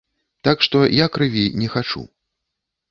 Так 0.47 0.57
што 0.67 0.77
я 1.03 1.11
крыві 1.19 1.45
не 1.61 1.67
хачу. 1.77 2.07